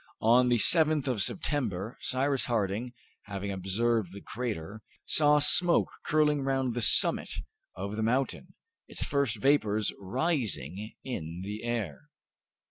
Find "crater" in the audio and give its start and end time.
4.21-4.81